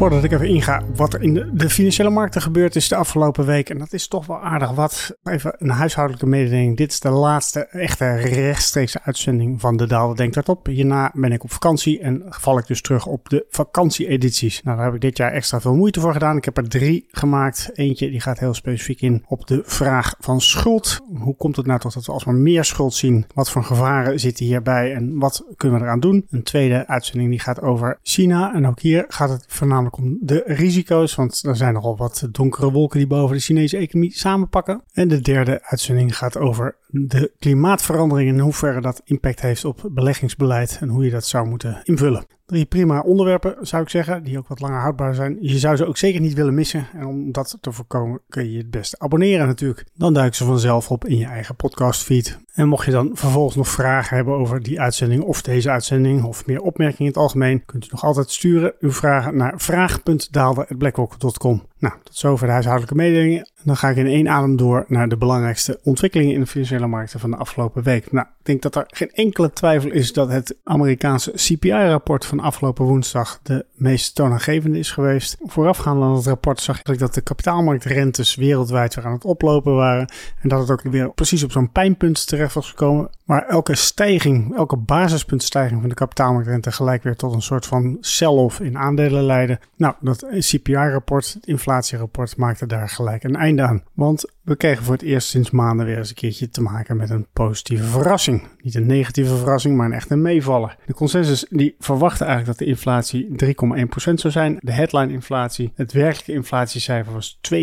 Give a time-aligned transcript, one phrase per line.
[0.00, 3.70] Voordat ik even inga wat er in de, financiële markten gebeurd is de afgelopen week.
[3.70, 5.16] En dat is toch wel aardig wat.
[5.24, 6.76] Even een huishoudelijke mededeling.
[6.76, 10.66] Dit is de laatste echte rechtstreekse uitzending van de Daalder Denkt Hardop.
[10.66, 14.62] Hierna ben ik op vakantie en val ik dus terug op de vakantieedities.
[14.62, 16.36] Nou, daar heb ik dit jaar extra veel moeite voor gedaan.
[16.36, 17.70] Ik heb er drie gemaakt.
[17.74, 20.98] Eentje die gaat heel specifiek in op de vraag van schuld.
[21.18, 23.26] Hoe komt het nou tot dat we alsmaar meer schuld zien?
[23.34, 26.26] Wat voor gevaren zitten hierbij en wat kunnen we eraan doen?
[26.30, 28.54] Een tweede uitzending die gaat over China.
[28.54, 32.70] En ook hier gaat het voornamelijk om de risico's, want er zijn nogal wat donkere
[32.70, 34.82] wolken die boven de Chinese economie samenpakken.
[34.92, 39.88] En de derde uitzending gaat over de klimaatverandering en in hoeverre dat impact heeft op
[39.90, 42.24] beleggingsbeleid en hoe je dat zou moeten invullen.
[42.46, 45.36] Drie prima onderwerpen zou ik zeggen, die ook wat langer houdbaar zijn.
[45.40, 46.86] Je zou ze ook zeker niet willen missen.
[46.92, 49.84] En om dat te voorkomen kun je het beste abonneren natuurlijk.
[49.94, 52.38] Dan duiken ze vanzelf op in je eigen podcastfeed.
[52.54, 56.46] En mocht je dan vervolgens nog vragen hebben over die uitzending of deze uitzending of
[56.46, 61.62] meer opmerkingen in het algemeen, kunt u nog altijd sturen uw vragen naar vraag.daalder.blackrock.com.
[61.78, 63.49] Nou, tot zover de huishoudelijke mededelingen.
[63.62, 67.20] Dan ga ik in één adem door naar de belangrijkste ontwikkelingen in de financiële markten
[67.20, 68.12] van de afgelopen week.
[68.12, 72.84] Nou, ik denk dat er geen enkele twijfel is dat het Amerikaanse CPI-rapport van afgelopen
[72.84, 75.36] woensdag de meest toonaangevende is geweest.
[75.40, 80.12] Voorafgaand aan het rapport zag ik dat de kapitaalmarktrentes wereldwijd weer aan het oplopen waren.
[80.40, 83.10] En dat het ook weer precies op zo'n pijnpunt terecht was gekomen.
[83.30, 88.60] Maar elke stijging, elke basispuntstijging van de kapitaalmarktrente gelijk weer tot een soort van sell-off
[88.60, 89.58] in aandelen leiden.
[89.76, 93.82] Nou, dat CPI-rapport, het inflatierapport, maakte daar gelijk een einde aan.
[93.94, 97.10] Want we kregen voor het eerst sinds maanden weer eens een keertje te maken met
[97.10, 98.48] een positieve verrassing.
[98.62, 100.76] Niet een negatieve verrassing, maar een echte meevaller.
[100.86, 104.56] De consensus die verwachtte eigenlijk dat de inflatie 3,1% zou zijn.
[104.60, 107.56] De headline inflatie, het werkelijke inflatiecijfer was 2,9692%.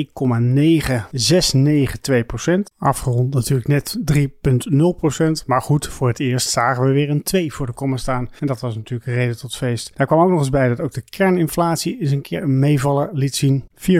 [2.78, 5.46] Afgerond natuurlijk net 3,0%.
[5.46, 8.30] Maar goed, voor het eerst zagen we weer een 2 voor de komma staan.
[8.40, 9.92] En dat was natuurlijk een reden tot feest.
[9.96, 13.10] Daar kwam ook nog eens bij dat ook de kerninflatie is een keer een meevaller
[13.14, 13.66] liet zien.
[13.76, 13.94] 4,8%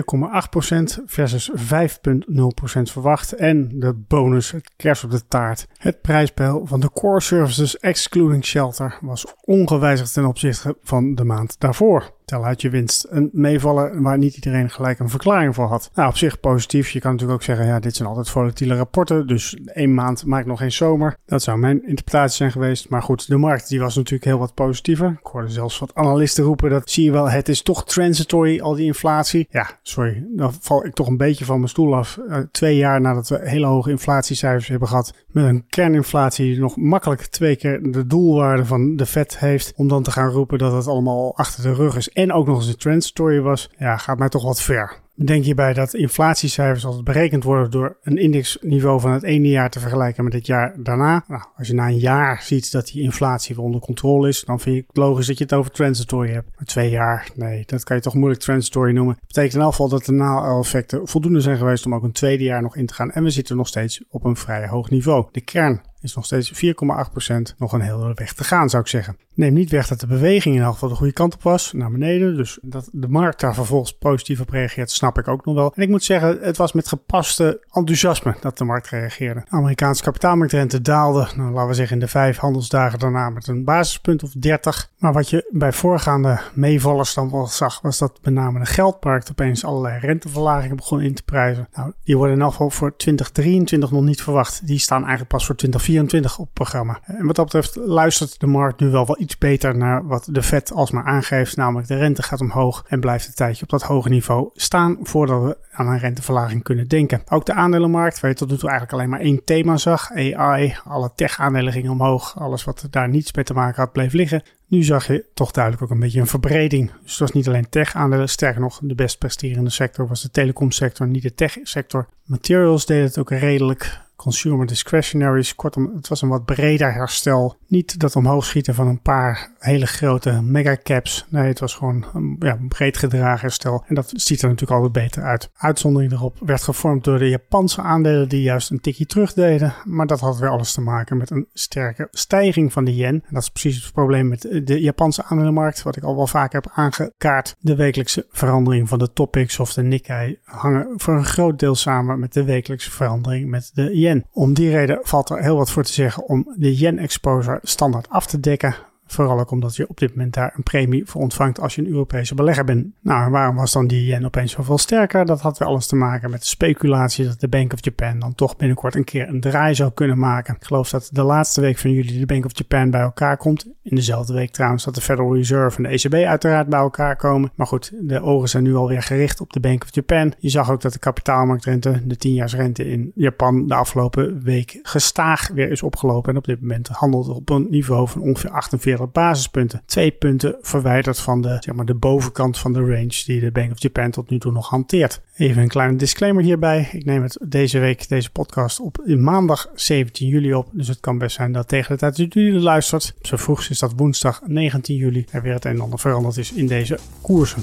[1.06, 3.32] versus 5,0% verwacht.
[3.32, 5.66] En de bonus, het kers op de taart.
[5.76, 11.60] Het prijspeil van de core services excluding shelter was ongewijzigd ten opzichte van de maand
[11.60, 13.06] daarvoor tel uit je winst.
[13.10, 15.90] Een meevallen waar niet iedereen gelijk een verklaring voor had.
[15.94, 16.90] Nou, op zich positief.
[16.90, 19.26] Je kan natuurlijk ook zeggen, ja, dit zijn altijd volatiele rapporten.
[19.26, 21.16] Dus één maand maakt nog geen zomer.
[21.26, 22.88] Dat zou mijn interpretatie zijn geweest.
[22.88, 25.18] Maar goed, de markt die was natuurlijk heel wat positiever.
[25.20, 28.74] Ik hoorde zelfs wat analisten roepen, dat zie je wel, het is toch transitory, al
[28.74, 29.46] die inflatie.
[29.50, 32.18] Ja, sorry, dan val ik toch een beetje van mijn stoel af.
[32.28, 36.76] Uh, twee jaar nadat we hele hoge inflatiecijfers hebben gehad, met een kerninflatie die nog
[36.76, 40.72] makkelijk twee keer de doelwaarde van de Fed heeft, om dan te gaan roepen dat
[40.72, 44.18] het allemaal achter de rug is en ook nog eens een trendstory was, ja, gaat
[44.18, 45.00] mij toch wat ver.
[45.14, 49.80] Denk hierbij dat inflatiecijfers altijd berekend worden door een indexniveau van het ene jaar te
[49.80, 51.24] vergelijken met het jaar daarna.
[51.28, 54.60] Nou, als je na een jaar ziet dat die inflatie weer onder controle is, dan
[54.60, 56.48] vind ik het logisch dat je het over transitory hebt.
[56.56, 59.14] Maar twee jaar, nee, dat kan je toch moeilijk transitory noemen.
[59.14, 62.44] Dat betekent in elk geval dat de na-effecten voldoende zijn geweest om ook een tweede
[62.44, 63.10] jaar nog in te gaan.
[63.10, 65.28] En we zitten nog steeds op een vrij hoog niveau.
[65.32, 67.56] De kern is nog steeds 4,8%.
[67.58, 69.16] Nog een hele weg te gaan, zou ik zeggen.
[69.34, 71.90] Neem niet weg dat de beweging in elk geval de goede kant op was, naar
[71.90, 72.36] beneden.
[72.36, 75.72] Dus dat de markt daar vervolgens positief op reageert, snap ik ook nog wel.
[75.74, 79.40] En ik moet zeggen, het was met gepaste enthousiasme dat de markt reageerde.
[79.40, 83.64] De Amerikaanse kapitaalmarktrente daalde, nou, laten we zeggen in de vijf handelsdagen daarna met een
[83.64, 84.90] basispunt of 30.
[84.98, 89.30] Maar wat je bij voorgaande meevallers dan wel zag, was dat met name de geldmarkt
[89.30, 91.68] opeens allerlei renteverlagingen begon in te prijzen.
[91.72, 94.66] Nou, die worden in elk geval voor 2023 nog niet verwacht.
[94.66, 97.00] Die staan eigenlijk pas voor 2024 24 op programma.
[97.04, 100.42] En wat dat betreft luistert de markt nu wel wel iets beter naar wat de
[100.42, 101.56] Fed alsmaar aangeeft.
[101.56, 105.42] Namelijk de rente gaat omhoog en blijft een tijdje op dat hoge niveau staan voordat
[105.42, 107.22] we aan een renteverlaging kunnen denken.
[107.28, 110.10] Ook de aandelenmarkt, waar je tot nu toe eigenlijk alleen maar één thema zag.
[110.12, 112.38] AI, alle tech-aandelen gingen omhoog.
[112.38, 114.42] Alles wat daar niets mee te maken had bleef liggen.
[114.66, 116.92] Nu zag je toch duidelijk ook een beetje een verbreding.
[117.02, 118.28] Dus het was niet alleen tech-aandelen.
[118.28, 122.08] Sterker nog, de best presterende sector was de telecomsector, niet de tech-sector.
[122.24, 125.54] Materials deed het ook redelijk consumer discretionaries.
[125.54, 127.56] Kortom, het was een wat breder herstel.
[127.66, 131.26] Niet dat omhoog schieten van een paar hele grote megacaps.
[131.28, 133.84] Nee, het was gewoon een breed gedragen herstel.
[133.86, 135.50] En dat ziet er natuurlijk altijd beter uit.
[135.56, 139.74] Uitzondering erop werd gevormd door de Japanse aandelen die juist een tikje terug deden.
[139.84, 143.14] Maar dat had weer alles te maken met een sterke stijging van de yen.
[143.14, 145.82] En dat is precies het probleem met de Japanse aandelenmarkt.
[145.82, 147.56] Wat ik al wel vaak heb aangekaart.
[147.60, 152.18] De wekelijkse verandering van de Topix of de Nikkei hangen voor een groot deel samen
[152.18, 154.06] met de wekelijkse verandering met de yen.
[154.32, 158.08] Om die reden valt er heel wat voor te zeggen om de yen exposure standaard
[158.08, 158.76] af te dekken.
[159.12, 161.88] Vooral ook omdat je op dit moment daar een premie voor ontvangt als je een
[161.88, 162.86] Europese belegger bent.
[163.00, 165.26] Nou, waarom was dan die yen opeens zoveel sterker?
[165.26, 168.34] Dat had weer alles te maken met de speculatie dat de Bank of Japan dan
[168.34, 170.54] toch binnenkort een keer een draai zou kunnen maken.
[170.54, 173.66] Ik geloof dat de laatste week van juli de Bank of Japan bij elkaar komt.
[173.82, 177.50] In dezelfde week trouwens dat de Federal Reserve en de ECB uiteraard bij elkaar komen.
[177.54, 180.32] Maar goed, de ogen zijn nu alweer gericht op de Bank of Japan.
[180.38, 185.70] Je zag ook dat de kapitaalmarktrente, de 10-jaarsrente in Japan de afgelopen week gestaag weer
[185.70, 186.30] is opgelopen.
[186.32, 189.82] En op dit moment handelt op een niveau van ongeveer 48 basispunten.
[189.86, 193.70] Twee punten verwijderd van de, zeg maar, de bovenkant van de range die de Bank
[193.70, 195.20] of Japan tot nu toe nog hanteert.
[195.36, 196.88] Even een kleine disclaimer hierbij.
[196.92, 200.68] Ik neem het deze week, deze podcast op maandag 17 juli op.
[200.72, 203.78] Dus het kan best zijn dat tegen de tijd dat jullie luistert, zo vroegst is
[203.78, 207.62] dat woensdag 19 juli, er weer het een en ander veranderd is in deze koersen.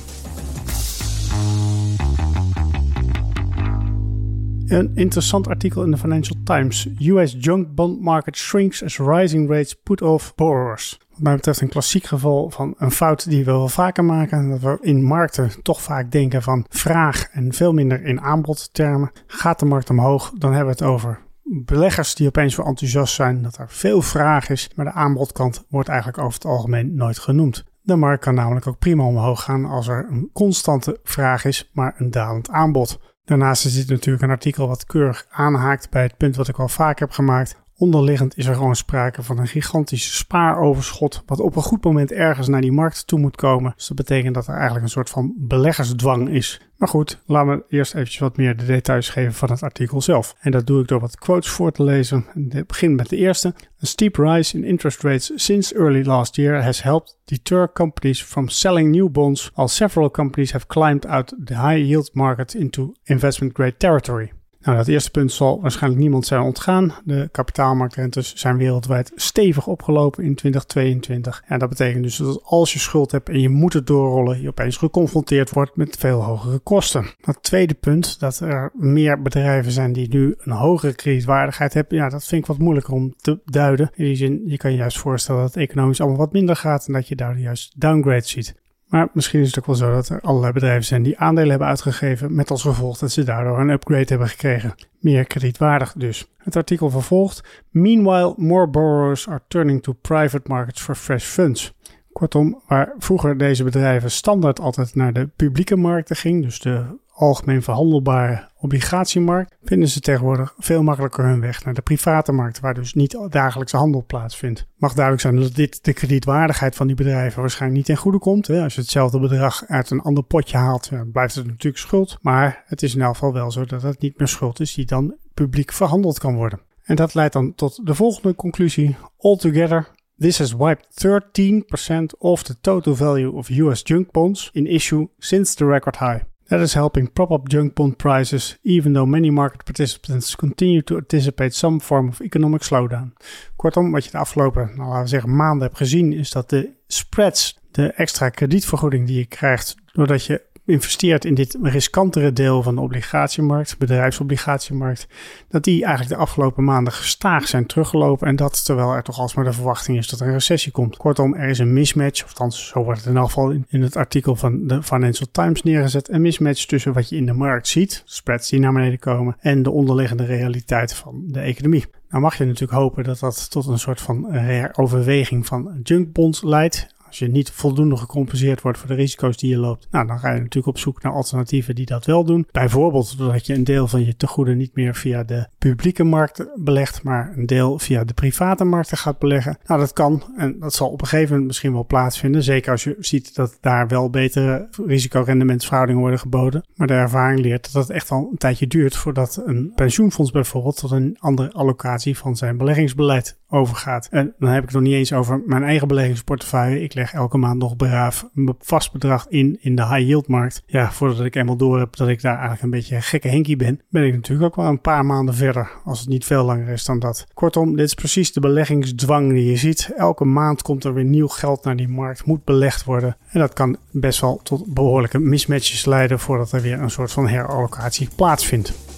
[4.68, 6.88] Een interessant artikel in de Financial Times.
[7.00, 10.98] US junk bond market shrinks as rising rates put off borrowers.
[11.16, 14.50] Wat mij betreft een klassiek geval van een fout die we wel vaker maken.
[14.50, 19.12] Dat we in markten toch vaak denken van vraag en veel minder in aanbodtermen.
[19.28, 23.42] Gaat de markt omhoog, dan hebben we het over beleggers die opeens weer enthousiast zijn
[23.42, 24.70] dat er veel vraag is.
[24.76, 27.64] Maar de aanbodkant wordt eigenlijk over het algemeen nooit genoemd.
[27.82, 31.96] De markt kan namelijk ook prima omhoog gaan als er een constante vraag is, maar
[31.98, 33.00] een dalend aanbod.
[33.24, 36.68] Daarnaast is dit natuurlijk een artikel wat keurig aanhaakt bij het punt wat ik al
[36.68, 37.64] vaak heb gemaakt.
[37.78, 42.48] Onderliggend is er gewoon sprake van een gigantisch spaaroverschot, wat op een goed moment ergens
[42.48, 43.74] naar die markt toe moet komen.
[43.76, 46.62] Dus dat betekent dat er eigenlijk een soort van beleggersdwang is.
[46.78, 50.36] Maar goed, laten we eerst eventjes wat meer de details geven van het artikel zelf.
[50.40, 52.26] En dat doe ik door wat quotes voor te lezen.
[52.50, 53.48] Ik begin met de eerste.
[53.48, 58.50] A steep rise in interest rates since early last year has helped deter companies from
[58.50, 63.54] selling new bonds, while several companies have climbed out the high yield market into investment
[63.54, 64.32] grade territory.
[64.66, 66.94] Nou, dat eerste punt zal waarschijnlijk niemand zijn ontgaan.
[67.04, 71.44] De kapitaalmarktrentes zijn wereldwijd stevig opgelopen in 2022.
[71.48, 74.48] En dat betekent dus dat als je schuld hebt en je moet het doorrollen, je
[74.48, 77.06] opeens geconfronteerd wordt met veel hogere kosten.
[77.22, 82.10] Het tweede punt, dat er meer bedrijven zijn die nu een hogere kredietwaardigheid hebben, ja,
[82.10, 83.92] dat vind ik wat moeilijker om te duiden.
[83.94, 86.88] In die zin, je kan je juist voorstellen dat het economisch allemaal wat minder gaat
[86.88, 88.64] en dat je daar juist downgrades ziet.
[88.96, 91.68] Maar misschien is het ook wel zo dat er allerlei bedrijven zijn die aandelen hebben
[91.68, 94.76] uitgegeven met als gevolg dat ze daardoor een upgrade hebben gekregen.
[95.00, 96.32] Meer kredietwaardig dus.
[96.38, 97.64] Het artikel vervolgt.
[97.70, 101.74] Meanwhile, more borrowers are turning to private markets for fresh funds.
[102.12, 106.84] Kortom, waar vroeger deze bedrijven standaard altijd naar de publieke markten gingen, dus de
[107.14, 112.74] algemeen verhandelbare obligatiemarkt, vinden ze tegenwoordig veel makkelijker hun weg naar de private markt, waar
[112.74, 114.66] dus niet dagelijkse handel plaatsvindt.
[114.76, 118.50] Mag duidelijk zijn dat dit de kredietwaardigheid van die bedrijven waarschijnlijk niet ten goede komt.
[118.50, 122.18] Als je hetzelfde bedrag uit een ander potje haalt, blijft het natuurlijk schuld.
[122.22, 124.86] Maar het is in elk geval wel zo dat het niet meer schuld is die
[124.86, 126.60] dan publiek verhandeld kan worden.
[126.84, 128.96] En dat leidt dan tot de volgende conclusie.
[129.18, 135.10] Altogether, This has wiped 13% of the total value of US junk bonds in issue
[135.20, 136.24] since the record high.
[136.48, 140.96] That is helping prop up junk bond prices, even though many market participants continue to
[140.96, 143.14] anticipate some form of economic slowdown.
[143.56, 146.70] Kortom, wat je de afgelopen, nou, laten we zeggen, maanden hebt gezien, is dat de
[146.88, 152.76] spreads, de extra kredietvergoeding die je krijgt, doordat je investeert in dit riskantere deel van
[152.76, 155.08] de obligatiemarkt, bedrijfsobligatiemarkt,
[155.50, 158.28] dat die eigenlijk de afgelopen maanden gestaag zijn teruggelopen.
[158.28, 160.98] En dat terwijl er toch alsmaar de verwachting is dat er een recessie komt.
[160.98, 163.96] Kortom, er is een mismatch, of althans zo wordt het in elk geval in, het
[163.96, 166.10] artikel van de Financial Times neergezet.
[166.10, 169.64] Een mismatch tussen wat je in de markt ziet, spreads die naar beneden komen, en
[169.64, 171.86] de onderliggende realiteit van de economie.
[172.10, 176.95] Nou mag je natuurlijk hopen dat dat tot een soort van heroverweging van junkbonds leidt.
[177.08, 180.32] Als je niet voldoende gecompenseerd wordt voor de risico's die je loopt, nou, dan ga
[180.32, 182.48] je natuurlijk op zoek naar alternatieven die dat wel doen.
[182.52, 187.04] Bijvoorbeeld doordat je een deel van je tegoeden niet meer via de publieke markt belegt,
[187.04, 189.58] maar een deel via de private markten gaat beleggen.
[189.66, 192.44] Nou, dat kan en dat zal op een gegeven moment misschien wel plaatsvinden.
[192.44, 196.66] Zeker als je ziet dat daar wel betere risicorendementsverhoudingen worden geboden.
[196.76, 200.78] Maar de ervaring leert dat het echt al een tijdje duurt voordat een pensioenfonds bijvoorbeeld
[200.78, 204.08] tot een andere allocatie van zijn beleggingsbeleid overgaat.
[204.12, 206.82] En dan heb ik het nog niet eens over mijn eigen beleggingsportefeuille.
[206.82, 210.64] Ik leg elke maand nog braaf een vast bedrag in in de high yield markt.
[210.66, 213.56] Ja, voordat ik eenmaal door heb dat ik daar eigenlijk een beetje een gekke henkie
[213.56, 215.72] ben, ben ik natuurlijk ook wel een paar maanden verder.
[215.84, 217.28] Als het niet veel langer is dan dat.
[217.34, 219.92] Kortom, dit is precies de beleggingsdwang die je ziet.
[219.98, 223.18] Elke maand komt er weer nieuw geld naar die markt, moet belegd worden.
[223.32, 227.28] En dat kan best wel tot behoorlijke mismatches leiden voordat er weer een soort van
[227.28, 228.95] herallocatie plaatsvindt.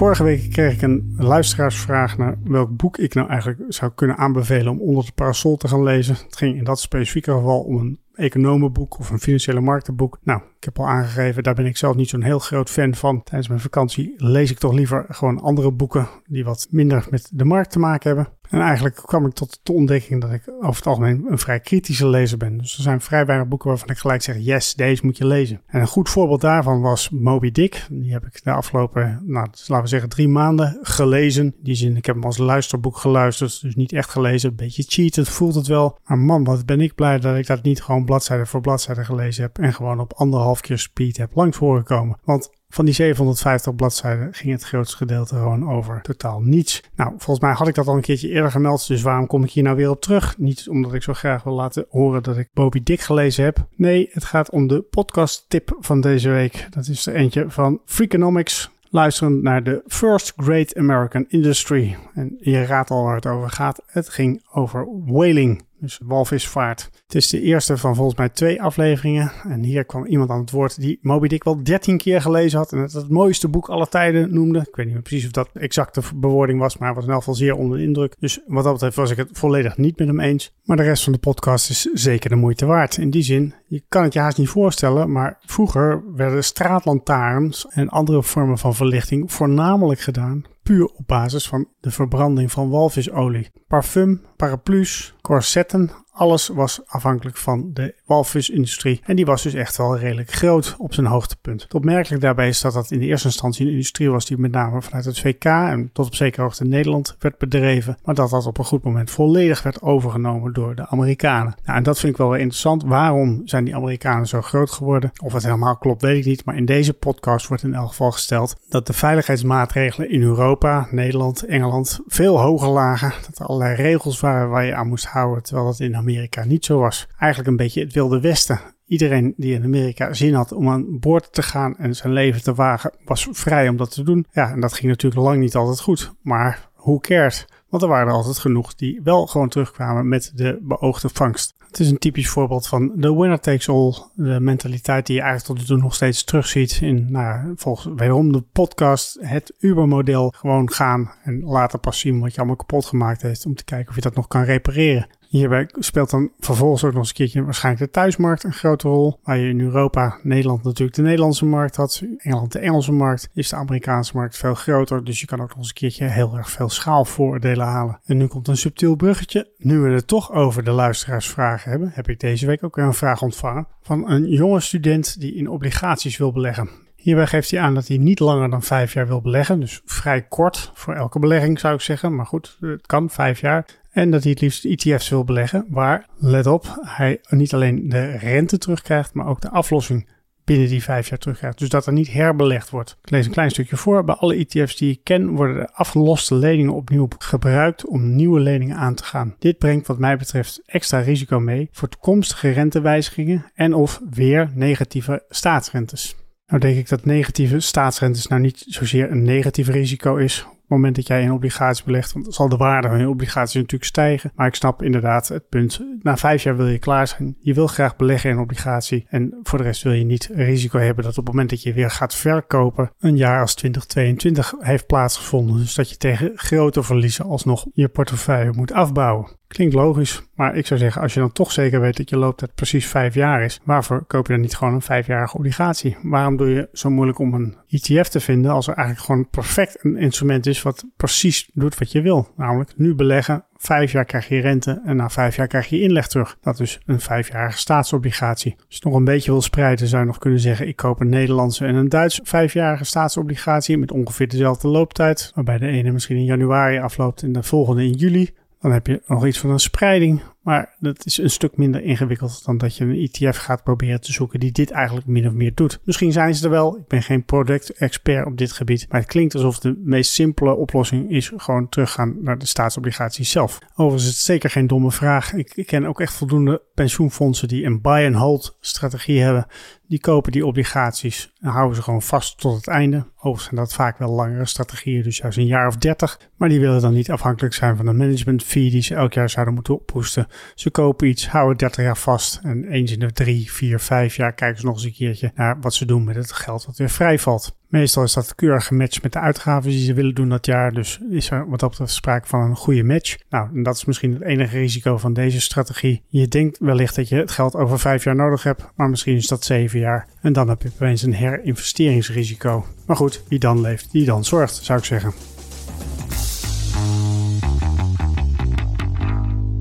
[0.00, 4.72] Vorige week kreeg ik een luisteraarsvraag naar welk boek ik nou eigenlijk zou kunnen aanbevelen
[4.72, 6.14] om onder de parasol te gaan lezen.
[6.14, 10.18] Het ging in dat specifieke geval om een economenboek of een financiële marktenboek.
[10.22, 13.22] Nou, ik heb al aangegeven, daar ben ik zelf niet zo'n heel groot fan van.
[13.22, 17.44] Tijdens mijn vakantie lees ik toch liever gewoon andere boeken die wat minder met de
[17.44, 18.32] markt te maken hebben.
[18.50, 22.08] En eigenlijk kwam ik tot de ontdekking dat ik over het algemeen een vrij kritische
[22.08, 22.58] lezer ben.
[22.58, 25.60] Dus er zijn vrij weinig boeken waarvan ik gelijk zeg, yes, deze moet je lezen.
[25.66, 27.86] En een goed voorbeeld daarvan was Moby Dick.
[27.90, 31.54] Die heb ik de afgelopen, nou, laten we zeggen, drie maanden gelezen.
[31.62, 34.50] Die zin, ik heb hem als luisterboek geluisterd, dus niet echt gelezen.
[34.50, 35.98] Een beetje cheated voelt het wel.
[36.04, 39.42] Maar man, wat ben ik blij dat ik dat niet gewoon bladzijde voor bladzijde gelezen
[39.42, 39.58] heb.
[39.58, 42.18] En gewoon op anderhalf keer speed heb langs horen komen.
[42.24, 46.82] Want van die 750 bladzijden ging het grootste gedeelte gewoon over totaal niets.
[46.94, 49.50] Nou, volgens mij had ik dat al een keertje eerder gemeld, dus waarom kom ik
[49.50, 50.38] hier nou weer op terug?
[50.38, 53.66] Niet omdat ik zo graag wil laten horen dat ik Bobby Dick gelezen heb.
[53.76, 56.66] Nee, het gaat om de podcast tip van deze week.
[56.70, 58.70] Dat is er eentje van Freakonomics.
[58.92, 61.96] Luisteren naar de First Great American Industry.
[62.14, 63.82] En je raadt al waar het over gaat.
[63.86, 65.62] Het ging over whaling.
[65.80, 66.90] Dus walvisvaart.
[67.06, 69.32] Het is de eerste van volgens mij twee afleveringen.
[69.42, 72.72] En hier kwam iemand aan het woord die Moby Dick wel dertien keer gelezen had.
[72.72, 74.58] En het het mooiste boek aller tijden noemde.
[74.58, 76.78] Ik weet niet meer precies of dat exacte bewoording was.
[76.78, 78.14] Maar was in elk geval zeer onder de indruk.
[78.18, 80.54] Dus wat dat betreft was ik het volledig niet met hem eens.
[80.64, 82.96] Maar de rest van de podcast is zeker de moeite waard.
[82.96, 85.12] In die zin, je kan het je haast niet voorstellen.
[85.12, 91.68] Maar vroeger werden straatlantaarns en andere vormen van verlichting voornamelijk gedaan puur op basis van
[91.80, 93.50] de verbranding van walvisolie.
[93.68, 99.00] Parfum, paraplu's, corsetten, alles was afhankelijk van de walvisindustrie.
[99.04, 101.62] En die was dus echt wel redelijk groot op zijn hoogtepunt.
[101.62, 104.50] Het opmerkelijk daarbij is dat dat in de eerste instantie een industrie was die met
[104.50, 107.98] name vanuit het VK en tot op zekere hoogte Nederland werd bedreven.
[108.04, 111.54] Maar dat dat op een goed moment volledig werd overgenomen door de Amerikanen.
[111.64, 112.84] Nou, en dat vind ik wel interessant.
[112.84, 115.10] Waarom zijn die Amerikanen zo groot geworden?
[115.22, 116.44] Of het helemaal klopt, weet ik niet.
[116.44, 121.44] Maar in deze podcast wordt in elk geval gesteld dat de veiligheidsmaatregelen in Europa, Nederland,
[121.44, 123.12] Engeland veel hoger lagen.
[123.26, 126.64] Dat er allerlei regels waren waar je aan moest houden, terwijl dat in Amerika niet
[126.64, 127.08] zo was.
[127.18, 128.60] Eigenlijk een beetje het wilde westen.
[128.86, 132.54] Iedereen die in Amerika zin had om aan boord te gaan en zijn leven te
[132.54, 134.26] wagen, was vrij om dat te doen.
[134.32, 136.12] Ja, en dat ging natuurlijk lang niet altijd goed.
[136.22, 137.46] Maar hoe cares?
[137.68, 141.54] Want er waren er altijd genoeg die wel gewoon terugkwamen met de beoogde vangst.
[141.66, 143.94] Het is een typisch voorbeeld van de winner takes all.
[144.14, 148.32] De mentaliteit die je eigenlijk tot nu toe nog steeds terugziet in, nou, volgens wederom
[148.32, 150.32] de podcast, het Uber-model.
[150.36, 153.88] Gewoon gaan en later pas zien wat je allemaal kapot gemaakt heeft om te kijken
[153.88, 155.06] of je dat nog kan repareren.
[155.30, 159.18] Hierbij speelt dan vervolgens ook nog eens een keertje waarschijnlijk de thuismarkt een grote rol.
[159.22, 162.02] Waar je in Europa, Nederland natuurlijk de Nederlandse markt had.
[162.16, 163.28] Engeland de Engelse markt.
[163.34, 165.04] Is de Amerikaanse markt veel groter.
[165.04, 168.00] Dus je kan ook nog eens een keertje heel erg veel schaalvoordelen halen.
[168.04, 169.50] En nu komt een subtiel bruggetje.
[169.56, 172.94] Nu we het toch over de luisteraarsvragen hebben, heb ik deze week ook weer een
[172.94, 173.66] vraag ontvangen.
[173.82, 176.70] Van een jonge student die in obligaties wil beleggen.
[176.96, 179.60] Hierbij geeft hij aan dat hij niet langer dan vijf jaar wil beleggen.
[179.60, 182.14] Dus vrij kort voor elke belegging zou ik zeggen.
[182.14, 183.66] Maar goed, het kan vijf jaar.
[183.90, 188.10] En dat hij het liefst ETF's wil beleggen, waar, let op, hij niet alleen de
[188.10, 190.08] rente terugkrijgt, maar ook de aflossing
[190.44, 191.58] binnen die vijf jaar terugkrijgt.
[191.58, 192.96] Dus dat er niet herbelegd wordt.
[193.02, 194.04] Ik lees een klein stukje voor.
[194.04, 198.76] Bij alle ETF's die ik ken worden de afgeloste leningen opnieuw gebruikt om nieuwe leningen
[198.76, 199.36] aan te gaan.
[199.38, 205.24] Dit brengt wat mij betreft extra risico mee voor toekomstige rentewijzigingen en of weer negatieve
[205.28, 206.16] staatsrentes.
[206.46, 210.96] Nou denk ik dat negatieve staatsrentes nou niet zozeer een negatief risico is het moment
[210.96, 214.32] dat jij in obligatie belegt, want zal de waarde van je obligatie natuurlijk stijgen.
[214.34, 215.80] Maar ik snap inderdaad het punt.
[216.02, 217.36] Na vijf jaar wil je klaar zijn.
[217.40, 219.06] Je wil graag beleggen in obligatie.
[219.08, 221.72] En voor de rest wil je niet risico hebben dat op het moment dat je
[221.72, 225.56] weer gaat verkopen, een jaar als 2022 heeft plaatsgevonden.
[225.56, 229.38] Dus dat je tegen grote verliezen alsnog je portefeuille moet afbouwen.
[229.50, 232.54] Klinkt logisch, maar ik zou zeggen, als je dan toch zeker weet dat je looptijd
[232.54, 235.96] precies vijf jaar is, waarvoor koop je dan niet gewoon een vijfjarige obligatie?
[236.02, 239.84] Waarom doe je zo moeilijk om een ETF te vinden als er eigenlijk gewoon perfect
[239.84, 242.28] een instrument is wat precies doet wat je wil?
[242.36, 246.06] Namelijk nu beleggen, vijf jaar krijg je rente en na vijf jaar krijg je inleg
[246.06, 246.36] terug.
[246.40, 248.54] Dat is een vijfjarige staatsobligatie.
[248.56, 251.08] Als je nog een beetje wil spreiden, zou je nog kunnen zeggen: ik koop een
[251.08, 256.24] Nederlandse en een Duitse vijfjarige staatsobligatie met ongeveer dezelfde looptijd, waarbij de ene misschien in
[256.24, 258.30] januari afloopt en de volgende in juli.
[258.60, 260.22] Dan heb je nog iets van een spreiding.
[260.42, 264.12] Maar dat is een stuk minder ingewikkeld dan dat je een ETF gaat proberen te
[264.12, 265.80] zoeken die dit eigenlijk min of meer doet.
[265.84, 266.76] Misschien zijn ze er wel.
[266.76, 268.86] Ik ben geen product expert op dit gebied.
[268.88, 273.58] Maar het klinkt alsof de meest simpele oplossing is gewoon teruggaan naar de staatsobligaties zelf.
[273.72, 275.32] Overigens is het zeker geen domme vraag.
[275.32, 279.46] Ik, ik ken ook echt voldoende pensioenfondsen die een buy-and-hold strategie hebben.
[279.90, 283.06] Die kopen die obligaties en houden ze gewoon vast tot het einde.
[283.16, 286.20] Overigens zijn dat vaak wel langere strategieën, dus juist een jaar of dertig.
[286.36, 289.30] Maar die willen dan niet afhankelijk zijn van de management fee die ze elk jaar
[289.30, 290.26] zouden moeten ophoesten.
[290.54, 294.32] Ze kopen iets, houden 30 jaar vast en eens in de 3, 4, 5 jaar
[294.32, 296.90] kijken ze nog eens een keertje naar wat ze doen met het geld wat weer
[296.90, 297.58] vrijvalt.
[297.70, 300.72] Meestal is dat keurig gematcht met de uitgaven die ze willen doen dat jaar.
[300.72, 303.16] Dus is er wat dat betreft sprake van een goede match.
[303.28, 306.02] Nou, en dat is misschien het enige risico van deze strategie.
[306.08, 309.28] Je denkt wellicht dat je het geld over vijf jaar nodig hebt, maar misschien is
[309.28, 310.06] dat zeven jaar.
[310.20, 312.66] En dan heb je opeens een herinvesteringsrisico.
[312.86, 315.12] Maar goed, wie dan leeft, die dan zorgt, zou ik zeggen.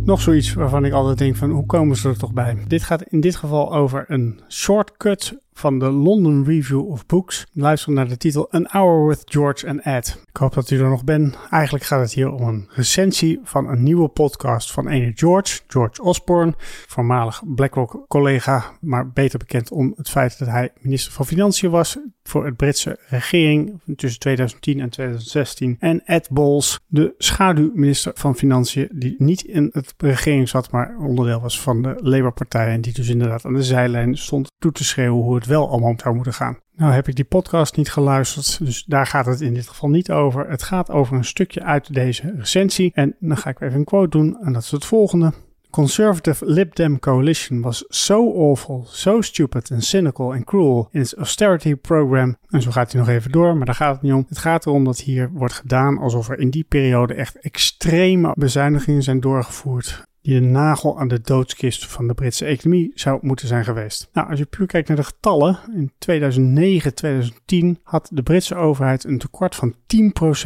[0.03, 2.57] Nog zoiets waarvan ik altijd denk van hoe komen ze er toch bij?
[2.67, 7.45] Dit gaat in dit geval over een shortcut van de London Review of Books.
[7.53, 10.23] Luister naar de titel An Hour with George and Ed.
[10.29, 11.37] Ik hoop dat u er nog bent.
[11.49, 16.01] Eigenlijk gaat het hier om een recensie van een nieuwe podcast van ene George, George
[16.01, 16.53] Osborne,
[16.87, 21.97] voormalig BlackRock collega, maar beter bekend om het feit dat hij minister van Financiën was
[22.29, 25.75] voor het Britse regering tussen 2010 en 2016.
[25.79, 31.41] En Ed Balls, de schaduwminister van Financiën, die niet in het regering zat, maar onderdeel
[31.41, 35.23] was van de Labour-partij en die dus inderdaad aan de zijlijn stond toe te schreeuwen
[35.23, 36.57] hoe het wel allemaal zou moeten gaan.
[36.75, 40.11] Nou heb ik die podcast niet geluisterd, dus daar gaat het in dit geval niet
[40.11, 40.49] over.
[40.49, 42.91] Het gaat over een stukje uit deze recensie.
[42.93, 45.33] En dan ga ik even een quote doen en dat is het volgende.
[45.69, 51.15] Conservative Lib Dem coalition was so awful, so stupid and cynical and cruel in its
[51.15, 52.37] austerity program.
[52.47, 54.25] En zo gaat hij nog even door, maar daar gaat het niet om.
[54.29, 59.03] Het gaat erom dat hier wordt gedaan alsof er in die periode echt extreme bezuinigingen
[59.03, 63.63] zijn doorgevoerd die de nagel aan de doodskist van de Britse economie zou moeten zijn
[63.63, 64.09] geweest.
[64.13, 69.03] Nou, als je puur kijkt naar de getallen, in 2009, 2010 had de Britse overheid
[69.03, 69.77] een tekort van 10%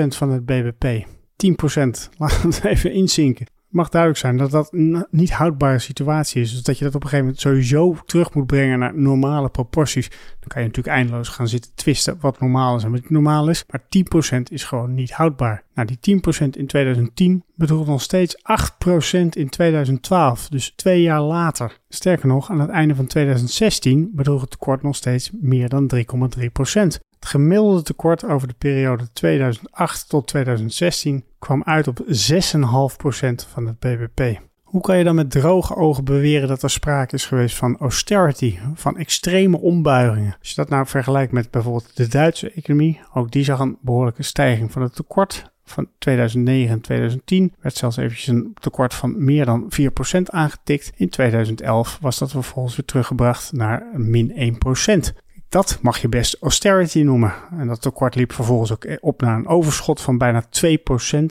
[0.07, 1.05] van het BBP.
[1.05, 1.05] 10%,
[2.17, 6.51] laten we het even inzinken mag duidelijk zijn dat dat een niet houdbare situatie is.
[6.51, 10.09] Dus dat je dat op een gegeven moment sowieso terug moet brengen naar normale proporties.
[10.09, 13.49] Dan kan je natuurlijk eindeloos gaan zitten twisten wat normaal is en wat niet normaal
[13.49, 13.63] is.
[13.69, 13.81] Maar
[14.37, 15.63] 10% is gewoon niet houdbaar.
[15.73, 20.47] Nou, die 10% in 2010 bedroeg nog steeds 8% in 2012.
[20.49, 21.77] Dus twee jaar later.
[21.89, 26.01] Sterker nog, aan het einde van 2016 bedroeg het tekort nog steeds meer dan 3,3%.
[27.23, 32.05] Het gemiddelde tekort over de periode 2008 tot 2016 kwam uit op 6,5%
[33.51, 34.39] van het BBP.
[34.63, 38.57] Hoe kan je dan met droge ogen beweren dat er sprake is geweest van austerity,
[38.73, 40.35] van extreme ombuigingen?
[40.39, 44.23] Als je dat nou vergelijkt met bijvoorbeeld de Duitse economie, ook die zag een behoorlijke
[44.23, 45.51] stijging van het tekort.
[45.65, 49.71] Van 2009 en 2010 werd zelfs eventjes een tekort van meer dan
[50.17, 50.91] 4% aangetikt.
[50.95, 54.57] In 2011 was dat vervolgens weer teruggebracht naar min
[55.09, 55.22] 1%.
[55.53, 57.33] Dat mag je best austerity noemen.
[57.51, 60.45] En dat tekort liep vervolgens ook op naar een overschot van bijna 2%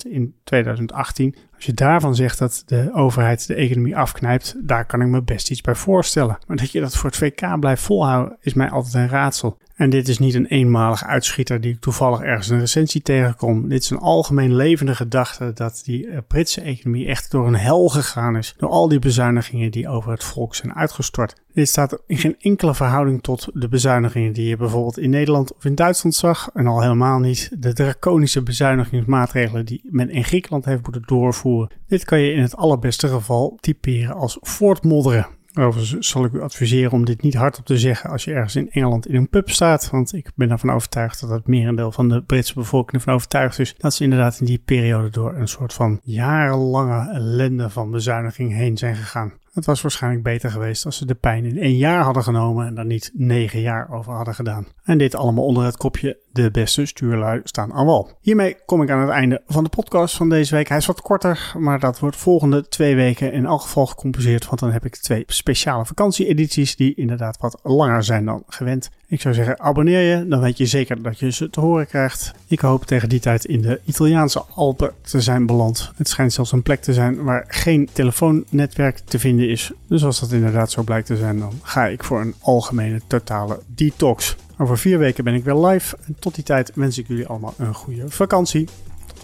[0.09, 1.37] in 2018.
[1.63, 5.51] Als je daarvan zegt dat de overheid de economie afknijpt, daar kan ik me best
[5.51, 6.39] iets bij voorstellen.
[6.47, 9.59] Maar dat je dat voor het VK blijft volhouden, is mij altijd een raadsel.
[9.75, 13.69] En dit is niet een eenmalige uitschieter die ik toevallig ergens een recensie tegenkom.
[13.69, 17.89] Dit is een algemeen levende gedachte dat die eh, Britse economie echt door een hel
[17.89, 18.55] gegaan is.
[18.57, 21.35] Door al die bezuinigingen die over het volk zijn uitgestort.
[21.55, 25.65] Dit staat in geen enkele verhouding tot de bezuinigingen die je bijvoorbeeld in Nederland of
[25.65, 26.51] in Duitsland zag.
[26.55, 31.52] En al helemaal niet de draconische bezuinigingsmaatregelen die men in Griekenland heeft moeten doorvoeren.
[31.87, 35.27] Dit kan je in het allerbeste geval typeren als voortmodderen.
[35.55, 38.71] Overigens zal ik u adviseren om dit niet hardop te zeggen als je ergens in
[38.71, 39.91] Engeland in een pub staat.
[39.91, 43.75] Want ik ben ervan overtuigd dat het merendeel van de Britse bevolking ervan overtuigd is
[43.77, 48.79] dat ze inderdaad in die periode door een soort van jarenlange ellende van bezuiniging heen
[48.79, 49.33] zijn gegaan.
[49.53, 52.75] Het was waarschijnlijk beter geweest als ze de pijn in één jaar hadden genomen en
[52.75, 54.67] daar niet negen jaar over hadden gedaan.
[54.85, 58.11] En dit allemaal onder het kopje de beste stuurlui staan aan wal.
[58.21, 60.69] Hiermee kom ik aan het einde van de podcast van deze week.
[60.69, 64.61] Hij is wat korter, maar dat wordt volgende twee weken in elk geval gecompenseerd, want
[64.61, 68.91] dan heb ik twee speciale vakantieedities die inderdaad wat langer zijn dan gewend.
[69.07, 72.33] Ik zou zeggen, abonneer je, dan weet je zeker dat je ze te horen krijgt.
[72.47, 75.93] Ik hoop tegen die tijd in de Italiaanse Alpen te zijn beland.
[75.97, 79.73] Het schijnt zelfs een plek te zijn waar geen telefoonnetwerk te vinden is.
[79.89, 83.61] Dus als dat inderdaad zo blijkt te zijn, dan ga ik voor een algemene totale
[83.67, 84.37] detox.
[84.59, 85.97] Over vier weken ben ik weer live.
[86.07, 88.69] En tot die tijd wens ik jullie allemaal een goede vakantie.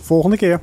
[0.01, 0.61] volgende keer.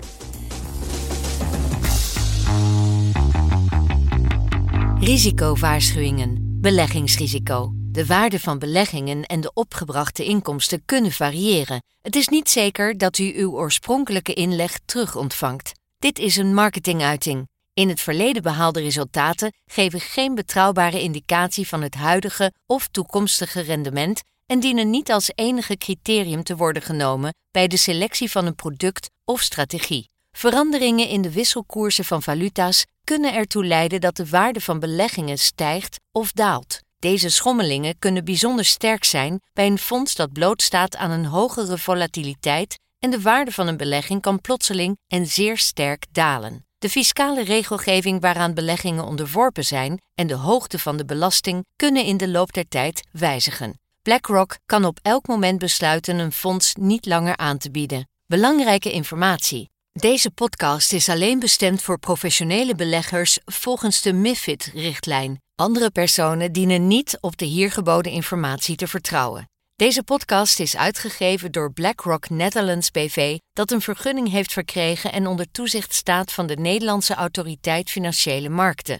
[4.99, 6.37] Risicowaarschuwingen.
[6.61, 7.71] Beleggingsrisico.
[7.73, 11.83] De waarde van beleggingen en de opgebrachte inkomsten kunnen variëren.
[12.01, 15.71] Het is niet zeker dat u uw oorspronkelijke inleg terug ontvangt.
[15.97, 17.47] Dit is een marketinguiting.
[17.73, 24.21] In het verleden behaalde resultaten geven geen betrouwbare indicatie van het huidige of toekomstige rendement
[24.45, 29.09] en dienen niet als enige criterium te worden genomen bij de selectie van een product
[29.25, 30.09] of strategie.
[30.31, 35.99] Veranderingen in de wisselkoersen van valuta's kunnen ertoe leiden dat de waarde van beleggingen stijgt
[36.11, 36.79] of daalt.
[36.99, 42.79] Deze schommelingen kunnen bijzonder sterk zijn bij een fonds dat blootstaat aan een hogere volatiliteit
[42.99, 46.65] en de waarde van een belegging kan plotseling en zeer sterk dalen.
[46.77, 52.17] De fiscale regelgeving waaraan beleggingen onderworpen zijn en de hoogte van de belasting kunnen in
[52.17, 53.79] de loop der tijd wijzigen.
[54.05, 58.09] BlackRock kan op elk moment besluiten een fonds niet langer aan te bieden.
[58.25, 59.69] Belangrijke informatie.
[59.91, 65.41] Deze podcast is alleen bestemd voor professionele beleggers volgens de MIFID-richtlijn.
[65.55, 69.49] Andere personen dienen niet op de hier geboden informatie te vertrouwen.
[69.75, 75.51] Deze podcast is uitgegeven door BlackRock Netherlands BV, dat een vergunning heeft verkregen en onder
[75.51, 78.99] toezicht staat van de Nederlandse Autoriteit Financiële Markten.